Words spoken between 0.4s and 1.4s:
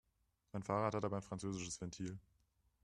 Mein Fahrrad hat aber ein